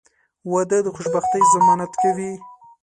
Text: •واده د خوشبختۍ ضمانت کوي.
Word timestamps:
•واده 0.51 0.77
د 0.83 0.87
خوشبختۍ 0.95 1.41
ضمانت 1.53 1.91
کوي. 2.01 2.33